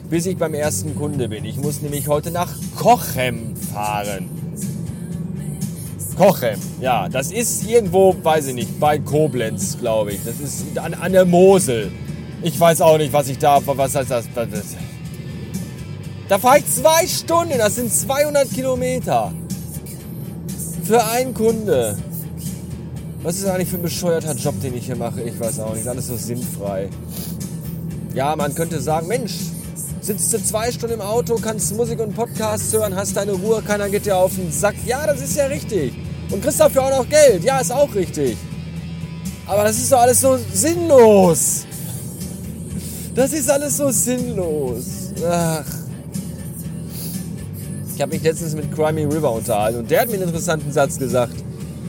[0.08, 1.44] bis ich beim ersten Kunde bin.
[1.44, 4.45] Ich muss nämlich heute nach Kochem fahren.
[6.16, 10.20] Kochem, ja, das ist irgendwo, weiß ich nicht, bei Koblenz, glaube ich.
[10.24, 11.92] Das ist an, an der Mosel.
[12.42, 14.24] Ich weiß auch nicht, was ich da, was heißt das?
[14.34, 14.50] das
[16.28, 19.32] da fahre ich zwei Stunden, das sind 200 Kilometer.
[20.82, 21.96] Für einen Kunde.
[23.22, 25.20] Was ist eigentlich für ein bescheuerter Job, den ich hier mache?
[25.22, 25.86] Ich weiß auch nicht.
[25.86, 26.88] Alles so sinnfrei.
[28.14, 29.34] Ja, man könnte sagen, Mensch,
[30.00, 33.88] sitzt du zwei Stunden im Auto, kannst Musik und Podcasts hören, hast deine Ruhe, keiner
[33.88, 34.74] geht dir auf den Sack.
[34.84, 36.05] Ja, das ist ja richtig.
[36.30, 37.44] Und kriegst dafür auch noch Geld.
[37.44, 38.36] Ja, ist auch richtig.
[39.46, 41.64] Aber das ist doch alles so sinnlos.
[43.14, 45.12] Das ist alles so sinnlos.
[45.28, 45.64] Ach.
[47.94, 50.98] Ich habe mich letztens mit Crimey River unterhalten und der hat mir einen interessanten Satz
[50.98, 51.32] gesagt.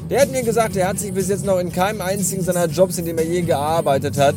[0.10, 2.98] Der hat mir gesagt, er hat sich bis jetzt noch in keinem einzigen seiner Jobs,
[2.98, 4.36] in dem er je gearbeitet hat,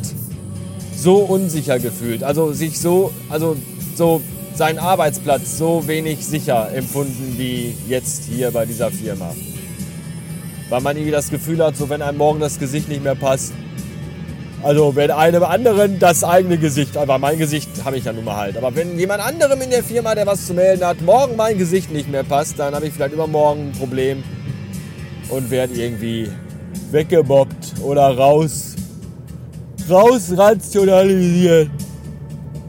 [0.97, 2.23] so unsicher gefühlt.
[2.23, 3.55] Also sich so, also
[3.95, 4.21] so
[4.53, 9.33] seinen Arbeitsplatz so wenig sicher empfunden wie jetzt hier bei dieser Firma.
[10.71, 13.51] Weil man irgendwie das Gefühl hat, so wenn einem morgen das Gesicht nicht mehr passt,
[14.63, 18.37] also wenn einem anderen das eigene Gesicht, aber mein Gesicht habe ich ja nun mal
[18.37, 18.55] halt.
[18.55, 21.91] Aber wenn jemand anderem in der Firma, der was zu melden hat, morgen mein Gesicht
[21.91, 24.23] nicht mehr passt, dann habe ich vielleicht übermorgen ein Problem
[25.27, 26.29] und werde irgendwie
[26.89, 28.77] weggemobbt oder raus,
[29.89, 31.69] raus rationalisiert.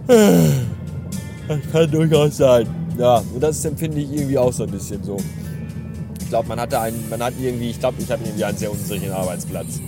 [0.09, 2.67] Das kann durchaus sein.
[2.99, 5.19] Ja, und das empfinde ich irgendwie auch so ein bisschen so.
[6.33, 8.73] Ich glaube, man hatte einen, man hat irgendwie, ich glaube, ich habe irgendwie einen sehr
[8.73, 9.81] unsicheren Arbeitsplatz.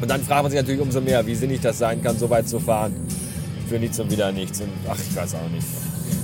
[0.00, 2.48] Und dann fragt man sich natürlich umso mehr, wie sinnig das sein kann, so weit
[2.48, 2.94] zu fahren.
[3.68, 4.60] Für nichts und wieder nichts.
[4.60, 5.66] Und ach, ich weiß auch nicht.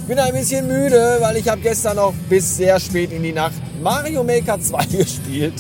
[0.03, 3.33] Ich bin ein bisschen müde, weil ich habe gestern noch bis sehr spät in die
[3.33, 5.55] Nacht Mario Maker 2 gespielt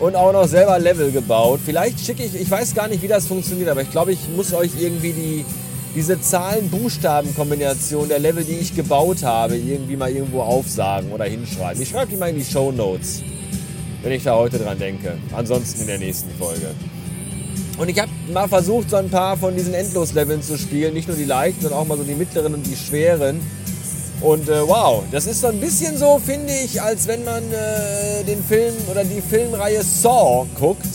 [0.00, 1.60] und auch noch selber Level gebaut.
[1.62, 4.54] Vielleicht schicke ich, ich weiß gar nicht, wie das funktioniert, aber ich glaube, ich muss
[4.54, 5.44] euch irgendwie die,
[5.98, 11.82] diese Zahlen-Buchstaben-Kombination der Level, die ich gebaut habe, irgendwie mal irgendwo aufsagen oder hinschreiben.
[11.82, 13.20] Ich schreibe die mal in die Show Notes,
[14.04, 15.14] wenn ich da heute dran denke.
[15.34, 16.68] Ansonsten in der nächsten Folge.
[17.78, 20.94] Und ich habe mal versucht, so ein paar von diesen Endlos-Leveln zu spielen.
[20.94, 23.40] Nicht nur die leichten, sondern auch mal so die mittleren und die schweren.
[24.20, 28.22] Und äh, wow, das ist so ein bisschen so, finde ich, als wenn man äh,
[28.22, 30.86] den Film oder die Filmreihe Saw guckt.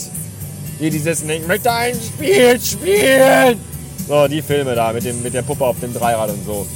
[0.80, 3.73] Die dieses, ich möchte ein Spiel spielen.
[4.06, 6.66] So, die Filme da mit, dem, mit der Puppe auf dem Dreirad und so.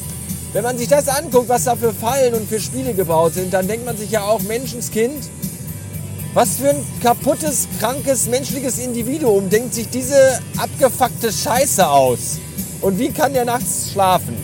[0.55, 3.69] Wenn man sich das anguckt, was da für Fallen und für Spiele gebaut sind, dann
[3.69, 5.28] denkt man sich ja auch, Menschenskind,
[6.33, 12.39] was für ein kaputtes, krankes, menschliches Individuum denkt sich diese abgefuckte Scheiße aus?
[12.81, 14.37] Und wie kann der nachts schlafen?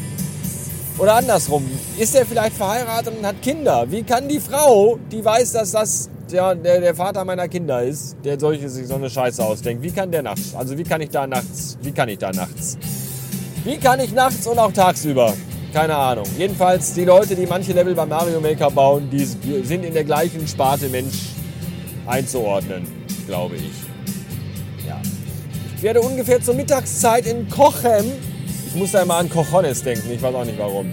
[0.98, 1.66] Oder andersrum,
[1.98, 3.90] ist er vielleicht verheiratet und hat Kinder?
[3.90, 8.16] Wie kann die Frau, die weiß, dass das der, der, der Vater meiner Kinder ist,
[8.24, 10.54] der solche, sich so eine Scheiße ausdenkt, wie kann der nachts?
[10.54, 11.78] Also wie kann ich da nachts?
[11.82, 12.78] Wie kann ich da nachts?
[13.64, 15.34] Wie kann ich nachts und auch tagsüber?
[15.72, 16.26] Keine Ahnung.
[16.38, 20.46] Jedenfalls die Leute, die manche Level bei Mario Maker bauen, die sind in der gleichen
[20.46, 21.30] Sparte Mensch
[22.06, 22.86] einzuordnen,
[23.26, 24.86] glaube ich.
[24.86, 25.00] Ja.
[25.76, 28.04] Ich werde ungefähr zur Mittagszeit in Kochem,
[28.68, 30.90] ich muss da immer an Cochones denken, ich weiß auch nicht warum.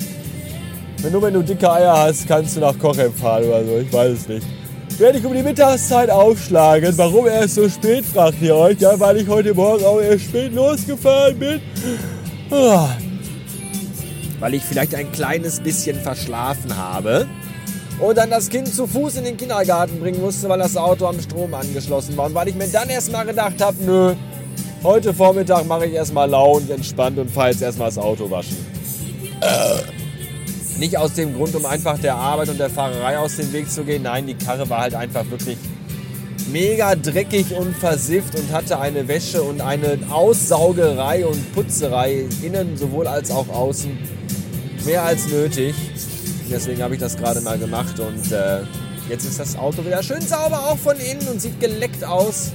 [1.02, 3.91] Wenn nur wenn du dicke Eier hast, kannst du nach Kochem fahren oder so, ich
[3.91, 4.47] weiß es nicht.
[5.01, 6.95] Werde ich um die Mittagszeit aufschlagen.
[6.95, 8.79] Warum erst so spät, fragt ihr euch?
[8.79, 11.59] Ja, weil ich heute Morgen auch erst spät losgefahren bin.
[12.52, 12.87] Ah.
[14.40, 17.28] Weil ich vielleicht ein kleines bisschen verschlafen habe
[17.99, 21.20] und dann das Kind zu Fuß in den Kindergarten bringen musste, weil das Auto am
[21.20, 22.28] Strom angeschlossen war.
[22.28, 24.14] Und weil ich mir dann erstmal gedacht habe, nö,
[24.84, 28.55] heute Vormittag mache ich erstmal lau und entspannt und fahre jetzt erstmal das Auto waschen.
[29.41, 29.80] Äh.
[30.81, 33.83] Nicht aus dem Grund, um einfach der Arbeit und der Fahrerei aus dem Weg zu
[33.83, 34.01] gehen.
[34.01, 35.59] Nein, die Karre war halt einfach wirklich
[36.51, 43.05] mega dreckig und versifft und hatte eine Wäsche und eine Aussaugerei und Putzerei innen sowohl
[43.05, 43.95] als auch außen
[44.83, 45.75] mehr als nötig.
[46.49, 48.61] Deswegen habe ich das gerade mal gemacht und äh,
[49.07, 52.53] jetzt ist das Auto wieder schön sauber, auch von innen und sieht geleckt aus.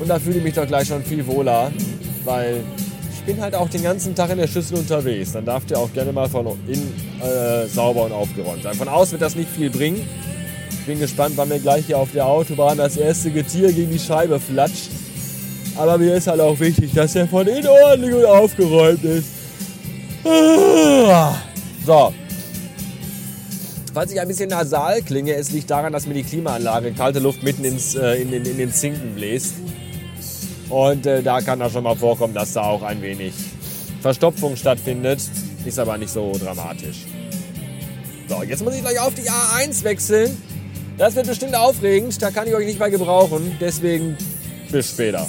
[0.00, 1.70] Und da fühle ich mich doch gleich schon viel wohler,
[2.24, 2.64] weil
[3.26, 5.32] bin halt auch den ganzen Tag in der Schüssel unterwegs.
[5.32, 8.74] Dann darf der auch gerne mal von innen äh, sauber und aufgeräumt sein.
[8.74, 10.06] Von außen wird das nicht viel bringen.
[10.70, 13.98] Ich bin gespannt, wann mir gleich hier auf der Autobahn das erste Getier gegen die
[13.98, 14.90] Scheibe flatscht.
[15.76, 19.28] Aber mir ist halt auch wichtig, dass er von innen ordentlich und aufgeräumt ist.
[21.86, 22.12] So.
[23.92, 27.42] Falls ich ein bisschen nasal klinge, es liegt daran, dass mir die Klimaanlage kalte Luft
[27.42, 29.54] mitten ins, äh, in, den, in den Zinken bläst.
[30.68, 33.34] Und äh, da kann das schon mal vorkommen, dass da auch ein wenig
[34.00, 35.20] Verstopfung stattfindet.
[35.64, 37.06] Ist aber nicht so dramatisch.
[38.28, 40.36] So, jetzt muss ich gleich auf die A1 wechseln.
[40.96, 42.20] Das wird bestimmt aufregend.
[42.22, 43.56] Da kann ich euch nicht mal gebrauchen.
[43.60, 44.16] Deswegen
[44.70, 45.26] bis später.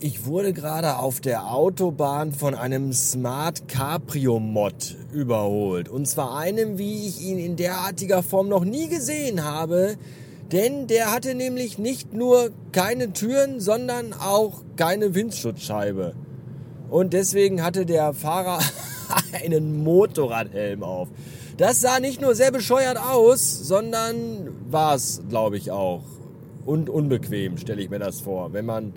[0.00, 5.88] Ich wurde gerade auf der Autobahn von einem Smart Caprio Mod überholt.
[5.88, 9.96] Und zwar einem, wie ich ihn in derartiger Form noch nie gesehen habe.
[10.52, 16.14] Denn der hatte nämlich nicht nur keine Türen, sondern auch keine Windschutzscheibe.
[16.88, 18.60] Und deswegen hatte der Fahrer
[19.44, 21.08] einen Motorradhelm auf.
[21.58, 26.04] Das sah nicht nur sehr bescheuert aus, sondern war es, glaube ich, auch.
[26.64, 28.92] Und unbequem, stelle ich mir das vor, wenn man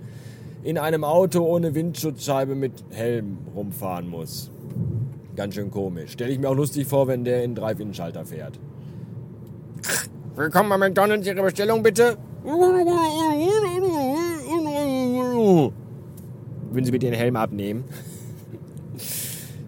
[0.63, 4.51] in einem Auto ohne Windschutzscheibe mit Helm rumfahren muss.
[5.36, 6.12] Ganz schön komisch.
[6.12, 8.59] Stelle ich mir auch lustig vor, wenn der in drei Windschalter fährt.
[10.42, 12.18] Willkommen bei McDonalds, Ihre Bestellung bitte.
[16.72, 17.84] Würden Sie bitte den Helm abnehmen?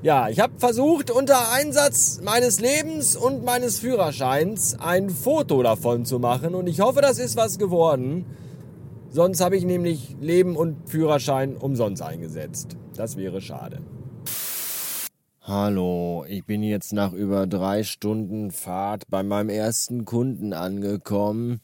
[0.02, 6.20] Ja, ich habe versucht, unter Einsatz meines Lebens und meines Führerscheins ein Foto davon zu
[6.20, 8.26] machen und ich hoffe, das ist was geworden.
[9.12, 12.76] Sonst habe ich nämlich Leben und Führerschein umsonst eingesetzt.
[12.98, 13.80] Das wäre schade.
[15.46, 21.60] Hallo, ich bin jetzt nach über drei Stunden Fahrt bei meinem ersten Kunden angekommen.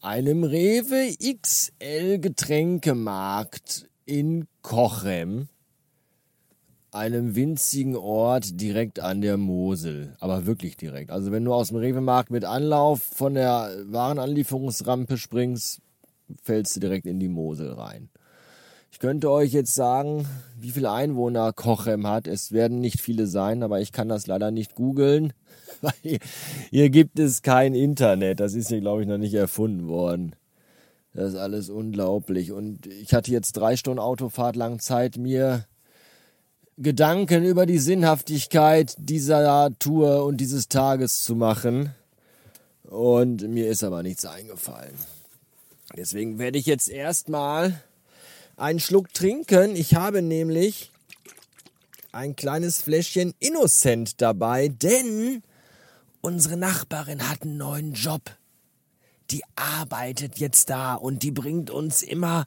[0.00, 5.48] Einem Rewe XL Getränkemarkt in Kochem.
[6.92, 10.16] Einem winzigen Ort direkt an der Mosel.
[10.20, 11.10] Aber wirklich direkt.
[11.10, 15.80] Also wenn du aus dem Rewe-Markt mit Anlauf von der Warenanlieferungsrampe springst,
[16.40, 18.10] fällst du direkt in die Mosel rein.
[18.92, 20.28] Ich könnte euch jetzt sagen,
[20.60, 22.26] wie viele Einwohner Kochem hat.
[22.28, 25.32] Es werden nicht viele sein, aber ich kann das leider nicht googeln,
[25.80, 26.18] weil hier,
[26.70, 28.38] hier gibt es kein Internet.
[28.38, 30.36] Das ist hier, glaube ich, noch nicht erfunden worden.
[31.14, 32.52] Das ist alles unglaublich.
[32.52, 35.64] Und ich hatte jetzt drei Stunden Autofahrt lang Zeit, mir
[36.76, 41.94] Gedanken über die Sinnhaftigkeit dieser Tour und dieses Tages zu machen.
[42.84, 44.94] Und mir ist aber nichts eingefallen.
[45.96, 47.80] Deswegen werde ich jetzt erstmal
[48.56, 49.76] einen Schluck trinken.
[49.76, 50.90] Ich habe nämlich
[52.12, 55.42] ein kleines Fläschchen Innocent dabei, denn
[56.20, 58.22] unsere Nachbarin hat einen neuen Job.
[59.30, 62.44] Die arbeitet jetzt da und die bringt uns immer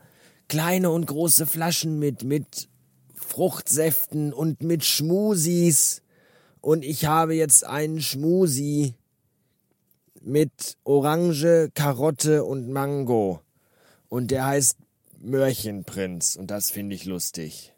[0.48, 2.70] kleine und große Flaschen mit, mit
[3.16, 6.02] Fruchtsäften und mit Schmusis.
[6.62, 8.94] Und ich habe jetzt einen Schmusi
[10.22, 13.42] mit Orange, Karotte und Mango.
[14.10, 14.78] Und der heißt
[15.26, 16.36] Mörchenprinz.
[16.36, 17.74] Und das finde ich lustig.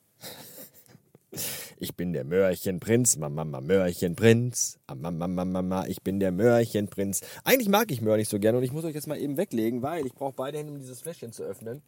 [1.79, 7.21] Ich bin der Mörchenprinz, Mama, Mama, Mörchenprinz, Mama, Mama, Mama, ich bin der Mörchenprinz.
[7.43, 9.81] Eigentlich mag ich Mör nicht so gerne und ich muss euch jetzt mal eben weglegen,
[9.81, 11.83] weil ich brauche beide Hände, um dieses Fläschchen zu öffnen.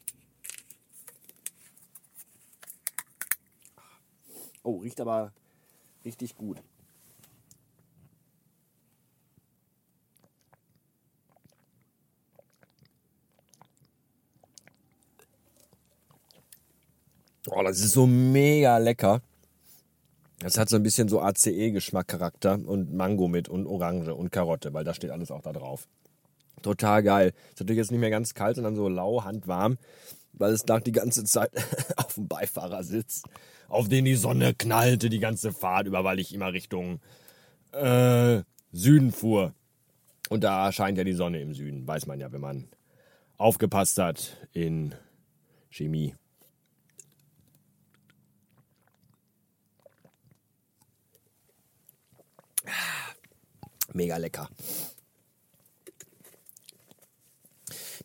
[4.61, 5.33] Oh, riecht aber
[6.05, 6.61] richtig gut.
[17.47, 19.21] Oh, das ist so mega lecker.
[20.39, 24.85] Das hat so ein bisschen so ACE-Geschmack-Charakter und Mango mit und Orange und Karotte, weil
[24.85, 25.87] da steht alles auch da drauf.
[26.61, 27.33] Total geil.
[27.49, 29.77] Ist natürlich jetzt nicht mehr ganz kalt, sondern so lau, handwarm,
[30.33, 31.51] weil es lag die ganze Zeit
[31.97, 33.23] auf dem Beifahrersitz,
[33.67, 36.99] auf den die Sonne knallte die ganze Fahrt über, weil ich immer Richtung
[37.71, 38.41] äh,
[38.71, 39.53] Süden fuhr.
[40.29, 42.67] Und da scheint ja die Sonne im Süden, weiß man ja, wenn man
[43.37, 44.93] aufgepasst hat in
[45.69, 46.15] Chemie.
[53.93, 54.49] Mega lecker.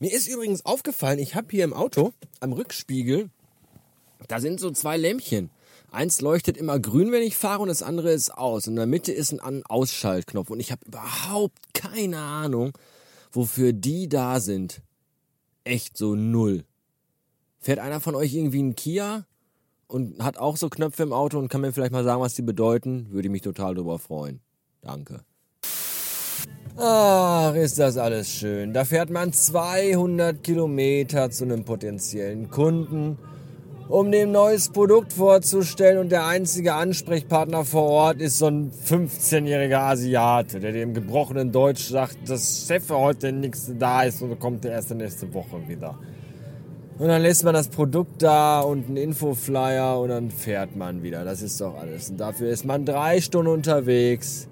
[0.01, 3.31] Mir ist übrigens aufgefallen, ich habe hier im Auto am Rückspiegel,
[4.29, 5.51] da sind so zwei Lämpchen.
[5.91, 8.67] Eins leuchtet immer grün, wenn ich fahre, und das andere ist aus.
[8.67, 10.51] In der Mitte ist ein An-Ausschaltknopf.
[10.51, 12.77] Und ich habe überhaupt keine Ahnung,
[13.31, 14.83] wofür die da sind.
[15.63, 16.65] Echt so null.
[17.61, 19.25] Fährt einer von euch irgendwie einen Kia
[19.87, 22.43] und hat auch so Knöpfe im Auto und kann mir vielleicht mal sagen, was die
[22.43, 23.11] bedeuten?
[23.11, 24.41] Würde ich mich total drüber freuen.
[24.85, 25.21] Danke.
[26.77, 28.73] Ach, ist das alles schön.
[28.73, 33.17] Da fährt man 200 Kilometer zu einem potenziellen Kunden,
[33.89, 39.79] um dem neues Produkt vorzustellen und der einzige Ansprechpartner vor Ort ist so ein 15-jähriger
[39.79, 44.73] Asiate, der dem gebrochenen Deutsch sagt, dass Chef heute nichts da ist und kommt der
[44.73, 45.99] erst nächste Woche wieder.
[46.99, 51.25] Und dann lässt man das Produkt da und einen Infoflyer und dann fährt man wieder.
[51.25, 52.11] Das ist doch alles.
[52.11, 54.49] Und dafür ist man drei Stunden unterwegs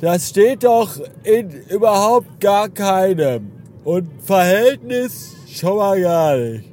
[0.00, 3.52] das steht doch in überhaupt gar keinem.
[3.84, 6.64] Und Verhältnis schon mal gar nicht.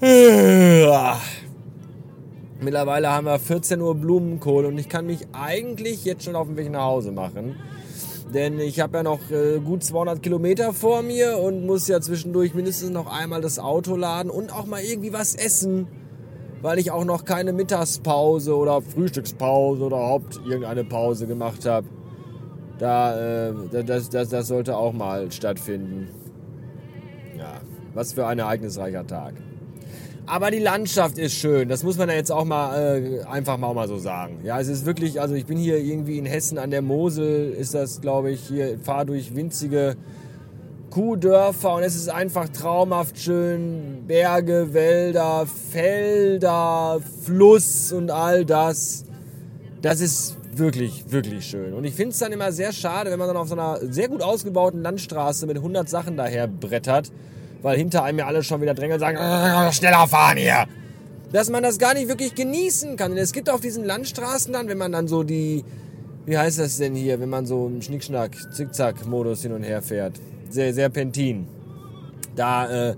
[2.60, 6.56] Mittlerweile haben wir 14 Uhr Blumenkohl und ich kann mich eigentlich jetzt schon auf den
[6.56, 7.56] Weg nach Hause machen.
[8.32, 12.54] Denn ich habe ja noch äh, gut 200 Kilometer vor mir und muss ja zwischendurch
[12.54, 15.86] mindestens noch einmal das Auto laden und auch mal irgendwie was essen
[16.62, 21.86] weil ich auch noch keine Mittagspause oder Frühstückspause oder überhaupt irgendeine Pause gemacht habe.
[22.78, 26.08] Da, äh, das, das, das sollte auch mal stattfinden.
[27.36, 27.60] Ja,
[27.94, 29.34] was für ein ereignisreicher Tag.
[30.24, 31.68] Aber die Landschaft ist schön.
[31.68, 34.38] Das muss man ja jetzt auch mal äh, einfach mal, mal so sagen.
[34.44, 37.74] Ja, es ist wirklich, also ich bin hier irgendwie in Hessen an der Mosel, ist
[37.74, 39.96] das, glaube ich, hier, fahre durch winzige
[40.92, 44.04] Kuhdörfer und es ist einfach traumhaft schön.
[44.06, 49.06] Berge, Wälder, Felder, Fluss und all das.
[49.80, 51.72] Das ist wirklich, wirklich schön.
[51.72, 54.08] Und ich finde es dann immer sehr schade, wenn man dann auf so einer sehr
[54.08, 57.10] gut ausgebauten Landstraße mit 100 Sachen daher brettert,
[57.62, 60.66] weil hinter einem ja alle schon wieder drängeln und sagen, äh, schneller fahren hier.
[61.32, 63.12] Dass man das gar nicht wirklich genießen kann.
[63.12, 65.64] Und es gibt auf diesen Landstraßen dann, wenn man dann so die,
[66.26, 70.20] wie heißt das denn hier, wenn man so im Schnickschnack, Zickzack-Modus hin und her fährt
[70.52, 71.46] sehr Serpentin.
[72.36, 72.96] Da, äh,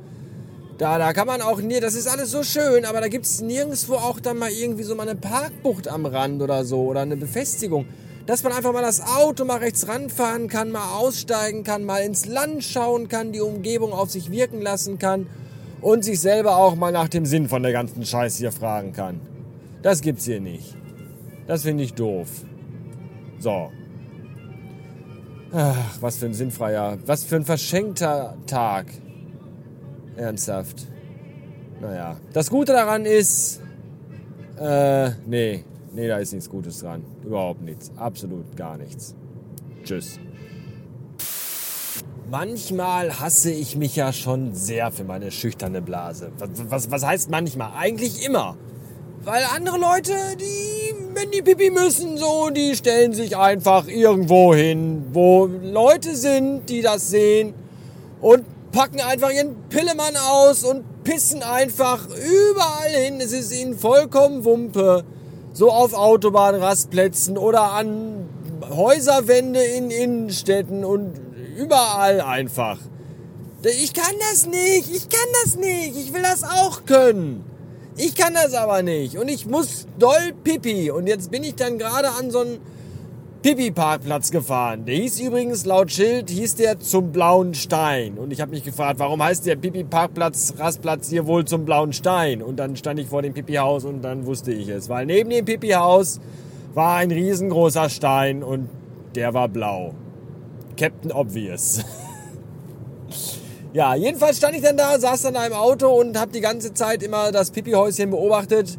[0.79, 3.41] da, da kann man auch, nie, das ist alles so schön, aber da gibt es
[3.41, 7.17] nirgendwo auch dann mal irgendwie so mal eine Parkbucht am Rand oder so oder eine
[7.17, 7.87] Befestigung.
[8.27, 12.27] Dass man einfach mal das Auto mal rechts ranfahren kann, mal aussteigen kann, mal ins
[12.27, 15.27] Land schauen kann, die Umgebung auf sich wirken lassen kann
[15.83, 19.21] und sich selber auch mal nach dem Sinn von der ganzen Scheiße hier fragen kann.
[19.83, 20.75] Das gibt's hier nicht.
[21.47, 22.29] Das finde ich doof.
[23.39, 23.71] So,
[25.57, 28.87] Ach, was für ein sinnfreier, was für ein verschenkter Tag.
[30.17, 30.89] Ernsthaft.
[31.81, 32.17] Naja.
[32.33, 33.61] Das Gute daran ist,
[34.59, 37.05] äh, nee, nee, da ist nichts Gutes dran.
[37.25, 37.93] Überhaupt nichts.
[37.97, 39.15] Absolut gar nichts.
[39.85, 40.19] Tschüss.
[42.29, 46.33] Manchmal hasse ich mich ja schon sehr für meine schüchterne Blase.
[46.39, 47.73] Was, was, was heißt manchmal?
[47.77, 48.57] Eigentlich immer.
[49.23, 50.74] Weil andere Leute, die,
[51.25, 56.83] wenn die Pipi müssen, so, die stellen sich einfach irgendwo hin, wo Leute sind, die
[56.83, 57.55] das sehen
[58.21, 63.21] und packen einfach ihren Pillemann aus und pissen einfach überall hin.
[63.23, 65.05] Es ist ihnen vollkommen Wumpe.
[65.55, 68.29] So auf Autobahnrastplätzen oder an
[68.69, 71.13] Häuserwände in Innenstädten und
[71.57, 72.79] überall einfach.
[73.63, 77.54] Ich kann das nicht, ich kann das nicht, ich will das auch können.
[77.97, 80.91] Ich kann das aber nicht und ich muss doll pipi.
[80.91, 82.59] Und jetzt bin ich dann gerade an so einen
[83.43, 84.87] Pipi-Parkplatz gefahren.
[84.87, 88.17] Der hieß übrigens, laut Schild, hieß der zum Blauen Stein.
[88.17, 92.43] Und ich habe mich gefragt, warum heißt der Pipi-Parkplatz, Rastplatz hier wohl zum Blauen Stein?
[92.43, 94.89] Und dann stand ich vor dem Pipi-Haus und dann wusste ich es.
[94.89, 96.21] Weil neben dem Pipi-Haus
[96.73, 98.71] war ein riesengroßer Stein und
[99.15, 99.95] der war blau.
[100.77, 101.85] Captain Obvious.
[103.75, 106.75] Ja, jedenfalls stand ich dann da, saß dann in einem Auto und habe die ganze
[106.75, 108.79] Zeit immer das Pipi-Häuschen beobachtet,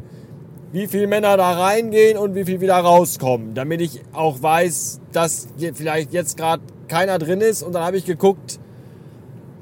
[0.72, 5.48] wie viele Männer da reingehen und wie viel wieder rauskommen, damit ich auch weiß, dass
[5.74, 7.62] vielleicht jetzt gerade keiner drin ist.
[7.62, 8.58] Und dann habe ich geguckt,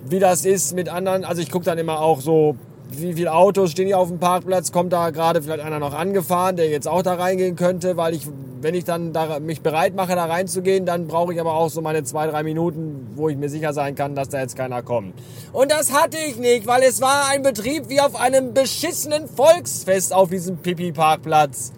[0.08, 1.24] wie das ist mit anderen.
[1.24, 2.54] Also ich gucke dann immer auch so
[3.00, 6.56] wie viele Autos stehen hier auf dem Parkplatz, kommt da gerade vielleicht einer noch angefahren,
[6.56, 8.26] der jetzt auch da reingehen könnte, weil ich,
[8.60, 11.80] wenn ich dann da, mich bereit mache, da reinzugehen, dann brauche ich aber auch so
[11.80, 15.14] meine zwei, drei Minuten, wo ich mir sicher sein kann, dass da jetzt keiner kommt.
[15.52, 20.12] Und das hatte ich nicht, weil es war ein Betrieb wie auf einem beschissenen Volksfest
[20.12, 21.72] auf diesem Pipi-Parkplatz.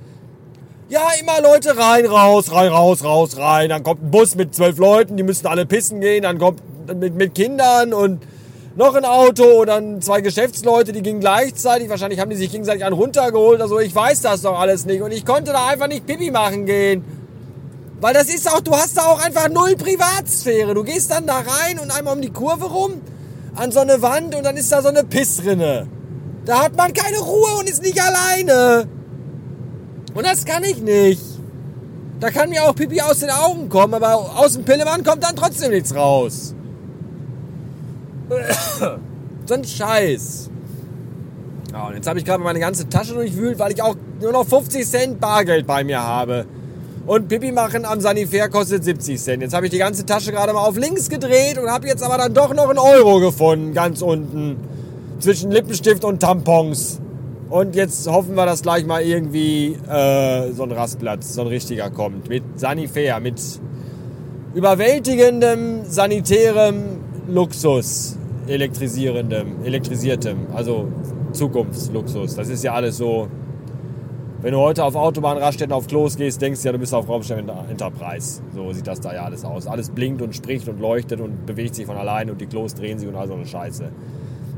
[0.89, 3.71] Ja, immer Leute rein, raus, rein, raus, raus, rein.
[3.71, 6.23] Dann kommt ein Bus mit zwölf Leuten, die müssen alle pissen gehen.
[6.23, 6.61] Dann kommt
[6.95, 8.23] mit, mit Kindern und
[8.77, 11.89] noch ein Auto und dann zwei Geschäftsleute, die gingen gleichzeitig.
[11.89, 13.61] Wahrscheinlich haben die sich gegenseitig einen runtergeholt.
[13.61, 15.01] Also ich weiß das doch alles nicht.
[15.01, 17.03] Und ich konnte da einfach nicht Pipi machen gehen.
[18.01, 20.75] Weil das ist auch, du hast da auch einfach null Privatsphäre.
[20.75, 23.01] Du gehst dann da rein und einmal um die Kurve rum
[23.55, 25.89] an so eine Wand und dann ist da so eine Pissrinne.
[26.45, 28.87] Da hat man keine Ruhe und ist nicht alleine.
[30.13, 31.23] Und das kann ich nicht.
[32.21, 35.35] Da kann mir auch Pipi aus den Augen kommen, aber aus dem Pillemann kommt dann
[35.35, 36.55] trotzdem nichts raus
[39.47, 40.51] so ein Scheiß.
[41.73, 44.47] Ja, und jetzt habe ich gerade meine ganze Tasche durchwühlt, weil ich auch nur noch
[44.47, 46.47] 50 Cent Bargeld bei mir habe.
[47.07, 49.43] Und Pipi machen am Sanifair kostet 70 Cent.
[49.43, 52.19] Jetzt habe ich die ganze Tasche gerade mal auf links gedreht und habe jetzt aber
[52.19, 54.57] dann doch noch einen Euro gefunden, ganz unten.
[55.21, 57.01] Zwischen Lippenstift und Tampons.
[57.49, 61.91] Und jetzt hoffen wir, dass gleich mal irgendwie äh, so ein Rastplatz, so ein richtiger
[61.91, 62.29] kommt.
[62.29, 63.41] Mit Sanifair, mit
[64.55, 68.17] überwältigendem sanitärem Luxus,
[68.47, 70.87] elektrisierendem, elektrisiertem, also
[71.33, 72.37] Zukunftsluxus.
[72.37, 73.29] Das ist ja alles so.
[74.43, 77.39] Wenn du heute auf Autobahnraststätten auf Klos gehst, denkst du ja, du bist auf Raumschiff
[77.69, 78.43] Enterprise.
[78.55, 79.67] So sieht das da ja alles aus.
[79.67, 82.99] Alles blinkt und spricht und leuchtet und bewegt sich von allein und die Klos drehen
[82.99, 83.91] sich und all so eine Scheiße.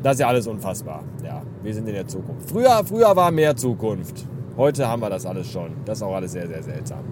[0.03, 1.05] Das ist ja alles unfassbar.
[1.25, 2.51] Ja, wir sind in der Zukunft.
[2.51, 4.27] Früher, früher war mehr Zukunft.
[4.59, 5.71] Heute haben wir das alles schon.
[5.87, 7.05] Das ist auch alles sehr, sehr seltsam.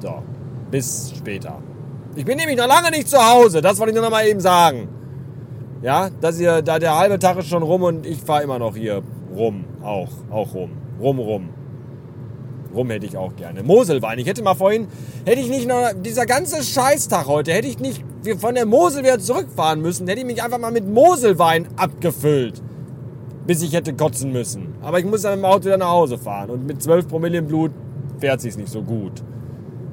[0.00, 0.22] So,
[0.70, 1.58] bis später.
[2.16, 3.60] Ich bin nämlich noch lange nicht zu Hause.
[3.60, 4.88] Das wollte ich nur noch mal eben sagen.
[5.82, 8.74] Ja, dass ihr, da der halbe Tag ist schon rum und ich fahre immer noch
[8.74, 9.02] hier
[9.36, 9.66] rum.
[9.82, 10.70] Auch, auch rum.
[10.98, 11.50] Rum, rum.
[12.74, 13.62] Rum hätte ich auch gerne.
[13.62, 14.18] Moselwein.
[14.18, 14.88] Ich hätte mal vorhin,
[15.26, 18.02] hätte ich nicht noch, dieser ganze Scheißtag heute, hätte ich nicht
[18.38, 22.62] von der Mosel wieder zurückfahren müssen, hätte ich mich einfach mal mit Moselwein abgefüllt.
[23.46, 24.74] Bis ich hätte kotzen müssen.
[24.80, 26.48] Aber ich muss dann mit dem Auto wieder nach Hause fahren.
[26.48, 27.72] Und mit 12 Promille im Blut
[28.18, 29.22] fährt sich's nicht so gut.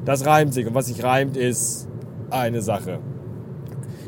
[0.06, 0.66] Das reimt sich.
[0.66, 1.88] Und was sich reimt, ist
[2.34, 3.00] eine Sache.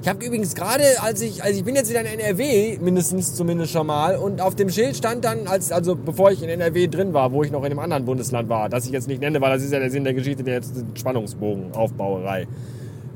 [0.01, 3.71] Ich habe übrigens gerade, als ich, also ich bin jetzt wieder in NRW, mindestens zumindest
[3.71, 7.13] schon mal, und auf dem Schild stand dann, als, also bevor ich in NRW drin
[7.13, 9.51] war, wo ich noch in einem anderen Bundesland war, das ich jetzt nicht nenne, weil
[9.51, 12.47] das ist ja der Sinn der Geschichte, der jetzt Spannungsbogenaufbauerei.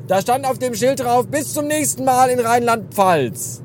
[0.07, 3.61] Da stand auf dem Schild drauf, bis zum nächsten Mal in Rheinland-Pfalz.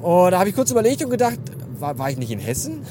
[0.00, 1.38] Und da habe ich kurz überlegt und gedacht,
[1.78, 2.80] war, war ich nicht in Hessen?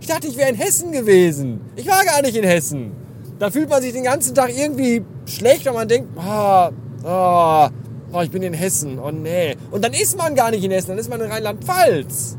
[0.00, 1.60] Ich dachte, ich wäre in Hessen gewesen.
[1.76, 2.92] Ich war gar nicht in Hessen.
[3.38, 6.70] Da fühlt man sich den ganzen Tag irgendwie schlecht, wenn man denkt, ah,
[7.04, 7.70] ah,
[8.12, 9.56] oh, ich bin in Hessen, oh nee.
[9.70, 12.36] Und dann ist man gar nicht in Hessen, dann ist man in Rheinland-Pfalz.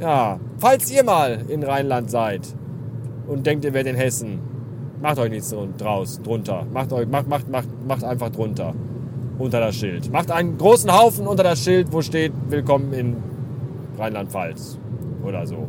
[0.00, 2.42] Ja, falls ihr mal in Rheinland seid
[3.26, 4.40] und denkt, ihr werdet in Hessen,
[5.00, 6.66] macht euch nichts draus, drunter.
[6.70, 8.74] Macht, euch, macht, macht, macht, macht einfach drunter,
[9.38, 10.12] unter das Schild.
[10.12, 13.16] Macht einen großen Haufen unter das Schild, wo steht, willkommen in
[13.96, 14.78] Rheinland-Pfalz
[15.24, 15.68] oder so.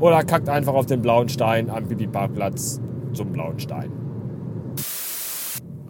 [0.00, 2.80] Oder kackt einfach auf den blauen Stein am Bibi-Parkplatz
[3.12, 3.92] zum blauen Stein.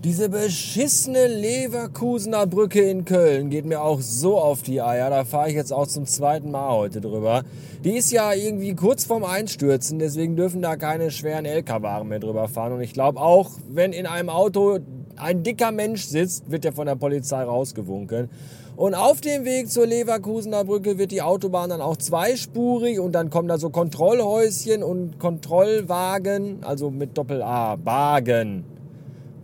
[0.02, 5.10] Diese beschissene Leverkusener Brücke in Köln geht mir auch so auf die Eier.
[5.10, 7.42] Da fahre ich jetzt auch zum zweiten Mal heute drüber.
[7.84, 12.48] Die ist ja irgendwie kurz vorm Einstürzen, deswegen dürfen da keine schweren LKW mehr drüber
[12.48, 12.72] fahren.
[12.72, 14.78] Und ich glaube auch, wenn in einem Auto
[15.16, 18.30] ein dicker Mensch sitzt, wird der von der Polizei rausgewunken.
[18.80, 23.28] Und auf dem Weg zur Leverkusener Brücke wird die Autobahn dann auch zweispurig und dann
[23.28, 28.64] kommen da so Kontrollhäuschen und Kontrollwagen, also mit Doppel-A, Wagen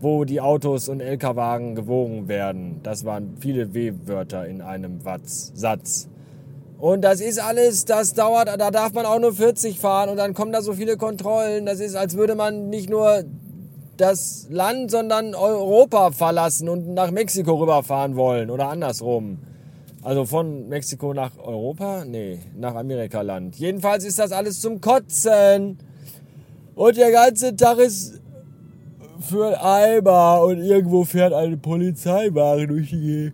[0.01, 2.81] wo die Autos und LKW gewogen werden.
[2.83, 6.09] Das waren viele W-Wörter in einem Watz Satz.
[6.79, 10.33] Und das ist alles, das dauert, da darf man auch nur 40 fahren und dann
[10.33, 11.67] kommen da so viele Kontrollen.
[11.67, 13.25] Das ist, als würde man nicht nur
[13.97, 19.39] das Land, sondern Europa verlassen und nach Mexiko rüberfahren wollen oder andersrum.
[20.03, 22.05] Also von Mexiko nach Europa?
[22.05, 23.57] Nee, nach Amerikaland.
[23.57, 25.79] Jedenfalls ist das alles zum Kotzen.
[26.75, 28.21] Und der ganze Tag ist
[29.21, 33.33] für Eimer und irgendwo fährt eine Polizeiwagen durch die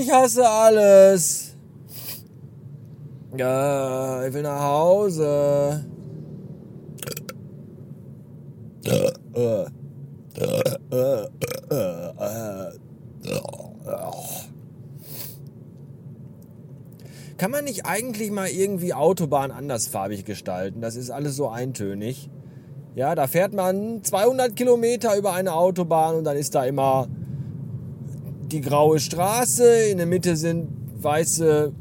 [0.00, 1.56] ich hasse alles.
[3.36, 5.84] Ja, ich will nach Hause.
[17.36, 20.80] Kann man nicht eigentlich mal irgendwie Autobahn andersfarbig gestalten?
[20.80, 22.28] Das ist alles so eintönig.
[22.94, 27.08] Ja, da fährt man 200 Kilometer über eine Autobahn und dann ist da immer
[28.52, 30.68] die graue Straße, in der Mitte sind
[31.02, 31.72] weiße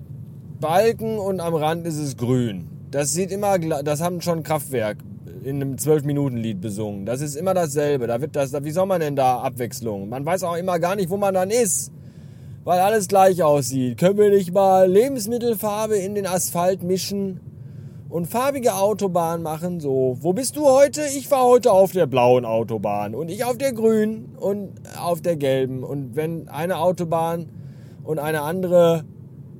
[0.60, 2.68] Balken und am Rand ist es grün.
[2.90, 4.98] Das sieht immer, das haben schon Kraftwerk
[5.44, 7.06] in einem 12-Minuten-Lied besungen.
[7.06, 8.08] Das ist immer dasselbe.
[8.08, 10.10] Da wird das, wie soll man denn da Abwechslung?
[10.10, 11.92] Man weiß auch immer gar nicht, wo man dann ist,
[12.64, 13.98] weil alles gleich aussieht.
[13.98, 17.40] Können wir nicht mal Lebensmittelfarbe in den Asphalt mischen?
[18.14, 19.80] und farbige Autobahn machen.
[19.80, 21.02] So, wo bist du heute?
[21.18, 24.70] Ich war heute auf der blauen Autobahn und ich auf der grünen und
[25.02, 25.84] auf der gelben.
[25.84, 27.50] Und wenn eine Autobahn
[28.04, 29.04] und eine andere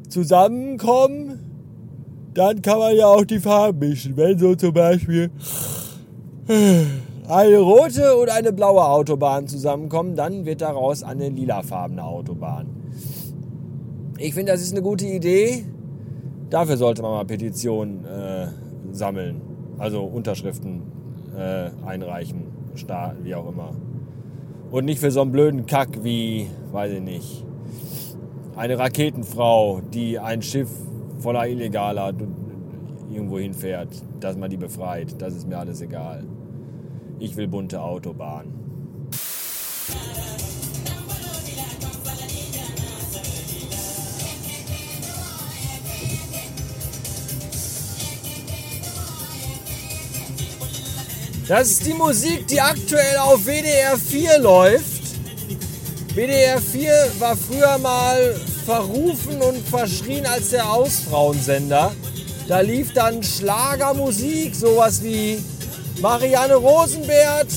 [0.08, 1.43] zusammenkommen,
[2.34, 4.18] dann kann man ja auch die Farben mischen.
[4.18, 5.32] Wenn so zum Beispiel
[7.28, 12.68] eine rote und eine blaue Autobahn zusammenkommen, dann wird daraus eine lilafarbene Autobahn.
[14.18, 15.66] Ich finde, das ist eine gute Idee.
[16.50, 18.48] Dafür sollte man mal Petitionen äh,
[18.92, 19.42] sammeln,
[19.78, 20.84] also Unterschriften
[21.36, 22.44] äh, einreichen,
[23.24, 23.72] wie auch immer.
[24.72, 27.46] Und nicht für so einen blöden Kack wie, weiß ich nicht,
[28.56, 30.70] eine Raketenfrau, die ein Schiff
[31.24, 32.14] voller Illegaler
[33.10, 35.16] irgendwo hinfährt, dass man die befreit.
[35.22, 36.26] Das ist mir alles egal.
[37.20, 38.54] Ich will bunte Autobahn.
[51.48, 55.04] Das ist die Musik, die aktuell auf WDR 4 läuft.
[56.16, 61.92] WDR 4 war früher mal verrufen und verschrien als der Hausfrauensender.
[62.48, 65.44] Da lief dann Schlagermusik, sowas wie
[66.02, 67.48] Marianne Rosenberg,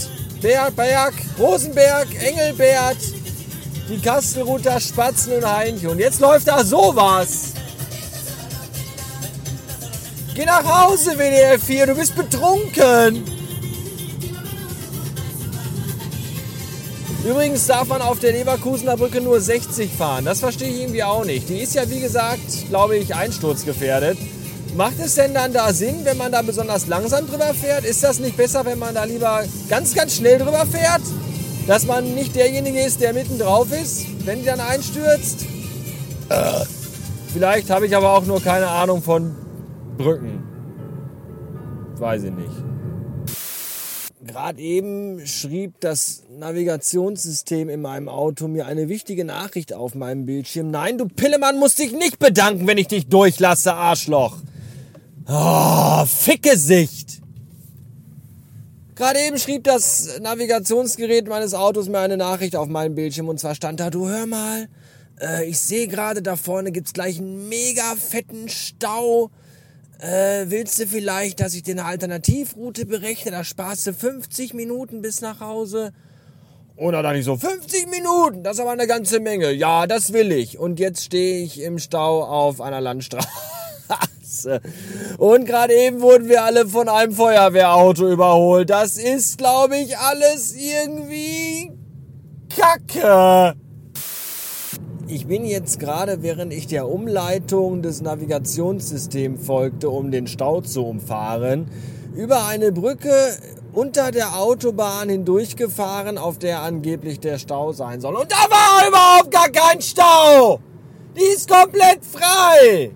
[0.41, 2.99] Berg, Rosenberg, Engelbert,
[3.89, 5.89] die Kastelruther Spatzen und Heinchen.
[5.91, 7.53] Und jetzt läuft da sowas.
[10.35, 13.25] Geh nach Hause, WDR 4, du bist betrunken.
[17.27, 20.25] Übrigens darf man auf der Leverkusener Brücke nur 60 fahren.
[20.25, 21.49] Das verstehe ich irgendwie auch nicht.
[21.49, 24.17] Die ist ja, wie gesagt, glaube ich, einsturzgefährdet.
[24.77, 27.85] Macht es denn dann da Sinn, wenn man da besonders langsam drüber fährt?
[27.85, 31.03] Ist das nicht besser, wenn man da lieber ganz, ganz schnell drüber fährt?
[31.67, 35.47] Dass man nicht derjenige ist, der mitten drauf ist, wenn die dann einstürzt?
[36.29, 36.65] Äh.
[37.33, 39.35] Vielleicht habe ich aber auch nur keine Ahnung von
[39.99, 40.43] Brücken.
[41.99, 42.53] Weiß ich nicht.
[44.37, 50.71] Gerade eben schrieb das Navigationssystem in meinem Auto mir eine wichtige Nachricht auf meinem Bildschirm.
[50.71, 54.37] Nein, du Pillemann musst dich nicht bedanken, wenn ich dich durchlasse, Arschloch.
[55.27, 57.23] Oh, Fickgesicht.
[58.95, 63.55] Gerade eben schrieb das Navigationsgerät meines Autos mir eine Nachricht auf meinem Bildschirm und zwar
[63.55, 64.69] stand da, du hör mal,
[65.19, 69.31] äh, ich sehe gerade da vorne gibt's gleich einen mega fetten Stau
[69.99, 73.31] äh, willst du vielleicht, dass ich dir eine Alternativroute berechne?
[73.31, 75.93] Da sparst du 50 Minuten bis nach Hause.
[76.77, 79.51] Und dann dachte ich so, 50 Minuten, das ist aber eine ganze Menge.
[79.53, 80.59] Ja, das will ich.
[80.59, 84.61] Und jetzt stehe ich im Stau auf einer Landstraße.
[85.17, 88.69] Und gerade eben wurden wir alle von einem Feuerwehrauto überholt.
[88.69, 91.73] Das ist, glaube ich, alles irgendwie
[92.55, 93.57] Kacke.
[95.09, 100.85] Ich bin jetzt gerade, während ich der Umleitung des Navigationssystems folgte, um den Stau zu
[100.85, 101.69] umfahren,
[102.17, 103.15] über eine Brücke
[103.73, 108.17] unter der Autobahn hindurchgefahren, auf der angeblich der Stau sein soll.
[108.17, 110.59] Und da war überhaupt gar kein Stau!
[111.17, 112.91] Die ist komplett frei!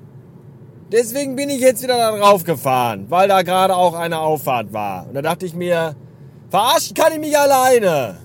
[0.91, 5.07] Deswegen bin ich jetzt wieder da drauf gefahren, weil da gerade auch eine Auffahrt war.
[5.07, 5.95] Und da dachte ich mir,
[6.51, 8.17] verarschen kann ich mich alleine.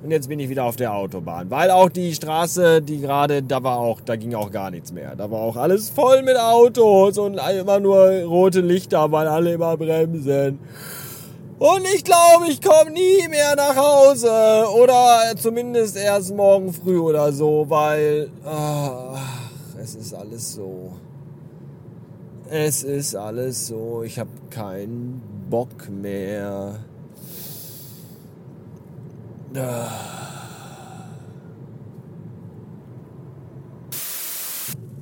[0.00, 3.64] Und jetzt bin ich wieder auf der Autobahn, weil auch die Straße, die gerade, da
[3.64, 5.16] war auch, da ging auch gar nichts mehr.
[5.16, 9.76] Da war auch alles voll mit Autos und immer nur rote Lichter, weil alle immer
[9.76, 10.60] bremsen.
[11.58, 14.30] Und ich glaube, ich komme nie mehr nach Hause
[14.80, 19.18] oder zumindest erst morgen früh oder so, weil ach,
[19.82, 20.92] es ist alles so.
[22.48, 24.04] Es ist alles so.
[24.04, 26.76] Ich habe keinen Bock mehr.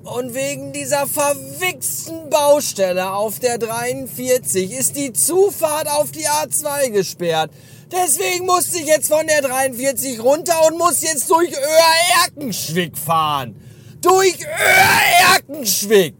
[0.03, 7.51] Und wegen dieser verwichsten Baustelle auf der 43 ist die Zufahrt auf die A2 gesperrt.
[7.93, 13.61] Deswegen musste ich jetzt von der 43 runter und muss jetzt durch Öhr-Erkenschwick fahren.
[14.01, 16.15] Durch Öhr-Erkenschwick.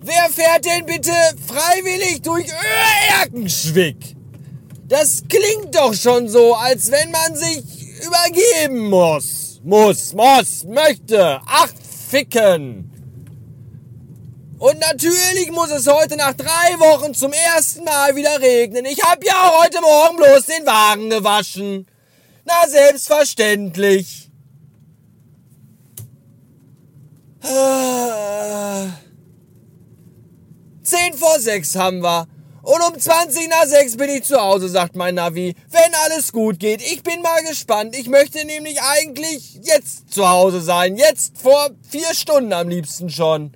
[0.00, 1.12] Wer fährt denn bitte
[1.46, 4.17] freiwillig durch Öhr-Erkenschwick?
[4.88, 7.62] Das klingt doch schon so, als wenn man sich
[8.02, 9.60] übergeben muss.
[9.62, 11.40] Muss, muss, möchte.
[11.44, 11.68] Ach,
[12.08, 12.90] ficken.
[14.58, 18.86] Und natürlich muss es heute nach drei Wochen zum ersten Mal wieder regnen.
[18.86, 21.86] Ich hab ja heute Morgen bloß den Wagen gewaschen.
[22.44, 24.30] Na, selbstverständlich.
[30.82, 32.26] Zehn vor sechs haben wir.
[32.68, 35.54] Und um 20 nach 6 bin ich zu Hause, sagt mein Navi.
[35.70, 36.82] Wenn alles gut geht.
[36.82, 37.96] Ich bin mal gespannt.
[37.96, 40.98] Ich möchte nämlich eigentlich jetzt zu Hause sein.
[40.98, 43.52] Jetzt vor vier Stunden am liebsten schon.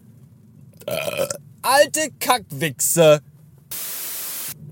[0.87, 1.27] Äh.
[1.61, 3.21] Alte Kackwichse.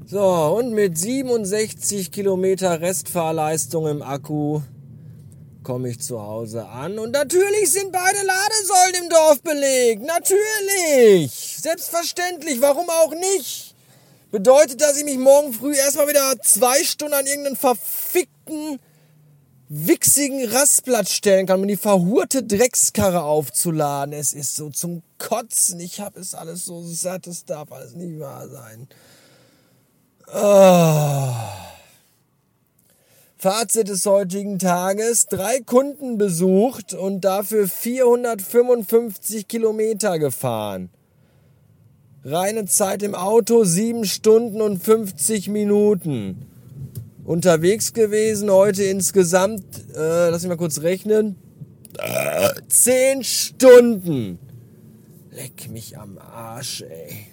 [0.07, 4.63] So, und mit 67 Kilometer Restfahrleistung im Akku
[5.65, 6.99] komme ich zu Hause an.
[6.99, 10.03] Und natürlich sind beide Ladesäulen im Dorf belegt.
[10.03, 11.31] Natürlich.
[11.61, 12.63] Selbstverständlich.
[12.63, 13.70] Warum auch nicht?
[14.31, 18.79] Bedeutet, dass ich mich morgen früh erstmal wieder zwei Stunden an irgendeinen verfickten,
[19.69, 24.13] wichsigen Rastplatz stellen kann, um die verhurte Dreckskarre aufzuladen.
[24.13, 25.81] Es ist so zum Kotzen.
[25.81, 27.27] Ich habe es alles so satt.
[27.27, 28.89] Es darf alles nicht wahr sein.
[30.33, 31.35] Oh.
[33.39, 35.27] Fazit des heutigen Tages.
[35.27, 40.91] Drei Kunden besucht und dafür 455 Kilometer gefahren.
[42.25, 46.47] Reine Zeit im Auto 7 Stunden und 50 Minuten.
[47.25, 51.37] Unterwegs gewesen heute insgesamt, äh, lass mich mal kurz rechnen,
[51.99, 54.39] äh, 10 Stunden.
[55.31, 57.27] Leck mich am Arsch, ey.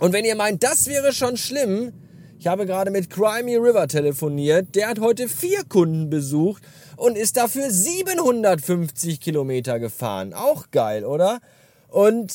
[0.00, 1.92] Und wenn ihr meint, das wäre schon schlimm,
[2.40, 4.74] ich habe gerade mit Crimey River telefoniert.
[4.74, 6.64] Der hat heute vier Kunden besucht
[6.96, 10.34] und ist dafür 750 Kilometer gefahren.
[10.34, 11.38] Auch geil, oder?
[11.86, 12.32] Und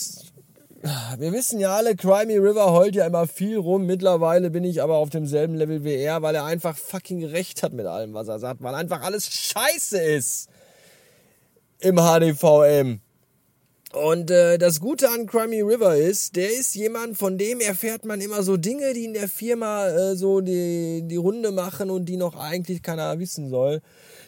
[1.18, 3.86] wir wissen ja alle, Crimey River heult ja immer viel rum.
[3.86, 7.74] Mittlerweile bin ich aber auf demselben Level wie er, weil er einfach fucking recht hat
[7.74, 10.50] mit allem, was er sagt, weil einfach alles scheiße ist
[11.80, 13.02] im HDVM.
[13.94, 18.20] Und äh, das Gute an Crimey River ist, der ist jemand, von dem erfährt man
[18.20, 22.18] immer so Dinge, die in der Firma äh, so die, die Runde machen und die
[22.18, 23.82] noch eigentlich keiner wissen soll.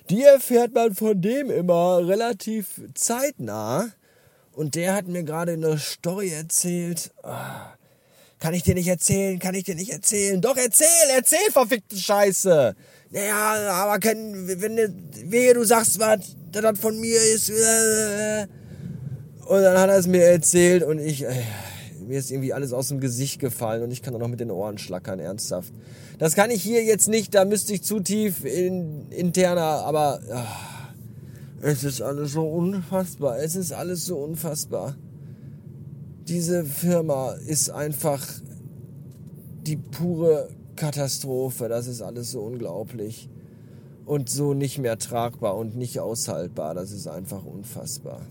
[0.09, 3.89] Die erfährt man von dem immer relativ zeitnah.
[4.53, 7.11] Und der hat mir gerade eine Story erzählt.
[7.23, 7.73] Ah,
[8.39, 9.39] kann ich dir nicht erzählen?
[9.39, 10.41] Kann ich dir nicht erzählen?
[10.41, 12.75] Doch, erzähl, erzähl, verfickte Scheiße.
[13.11, 17.49] Naja, aber kann, wenn, wehe, du sagst was, das von mir ist.
[17.49, 21.41] Und dann hat er es mir erzählt und ich, äh,
[22.07, 24.51] mir ist irgendwie alles aus dem Gesicht gefallen und ich kann auch noch mit den
[24.51, 25.73] Ohren schlackern, ernsthaft.
[26.19, 30.78] Das kann ich hier jetzt nicht, da müsste ich zu tief in, interner, aber äh,
[31.61, 33.39] es ist alles so unfassbar.
[33.39, 34.95] Es ist alles so unfassbar.
[36.27, 38.25] Diese Firma ist einfach
[39.65, 41.67] die pure Katastrophe.
[41.67, 43.29] Das ist alles so unglaublich.
[44.05, 46.73] Und so nicht mehr tragbar und nicht aushaltbar.
[46.73, 48.21] Das ist einfach unfassbar.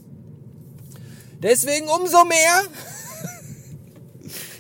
[1.43, 2.63] Deswegen umso mehr.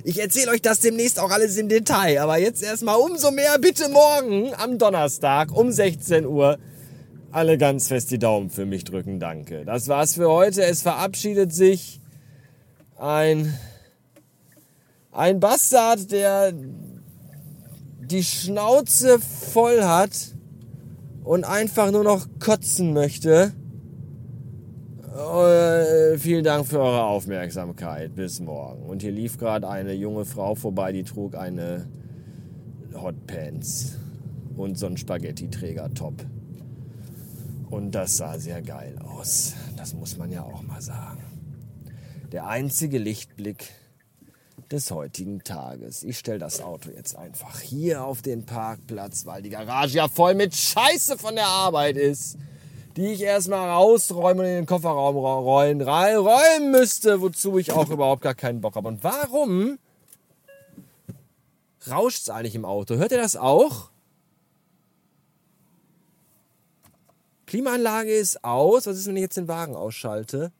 [0.04, 3.90] Ich erzähle euch das demnächst auch alles im Detail, aber jetzt erstmal umso mehr bitte
[3.90, 6.58] morgen am Donnerstag um 16 Uhr
[7.38, 9.20] alle ganz fest die Daumen für mich drücken.
[9.20, 9.64] Danke.
[9.64, 10.64] Das war's für heute.
[10.64, 12.00] Es verabschiedet sich
[12.98, 13.54] ein
[15.12, 16.52] ein Bastard, der
[18.00, 20.34] die Schnauze voll hat
[21.22, 23.52] und einfach nur noch kotzen möchte.
[25.16, 28.16] Äh, vielen Dank für eure Aufmerksamkeit.
[28.16, 28.82] Bis morgen.
[28.82, 31.88] Und hier lief gerade eine junge Frau vorbei, die trug eine
[32.94, 33.96] Hotpants
[34.56, 36.24] und so einen Spaghetti-Träger-Top.
[37.70, 39.54] Und das sah sehr geil aus.
[39.76, 41.22] Das muss man ja auch mal sagen.
[42.32, 43.70] Der einzige Lichtblick
[44.70, 46.02] des heutigen Tages.
[46.02, 50.34] Ich stelle das Auto jetzt einfach hier auf den Parkplatz, weil die Garage ja voll
[50.34, 52.38] mit Scheiße von der Arbeit ist
[52.98, 58.22] die ich erstmal rausräumen und in den Kofferraum rollen, räumen müsste, wozu ich auch überhaupt
[58.22, 58.88] gar keinen Bock habe.
[58.88, 59.78] Und warum
[61.88, 62.96] rauscht es eigentlich im Auto?
[62.96, 63.90] Hört ihr das auch?
[67.48, 68.86] Klimaanlage ist aus.
[68.86, 70.52] Was ist, wenn ich jetzt den Wagen ausschalte?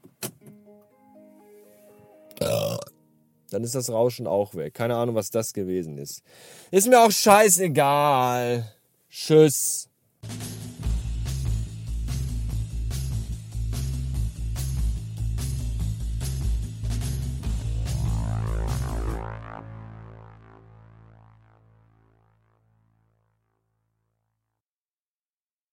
[3.51, 4.73] Dann ist das Rauschen auch weg.
[4.73, 6.23] Keine Ahnung, was das gewesen ist.
[6.71, 8.73] Ist mir auch scheißegal.
[9.11, 9.91] Tschüss.